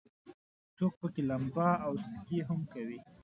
[0.75, 2.99] څوک پکې لمبا او سکي هم کوي.